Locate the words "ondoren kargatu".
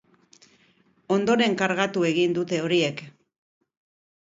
1.17-2.07